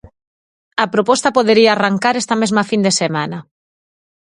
[0.83, 3.37] A proposta podería arrancar esta mesma fin de semana.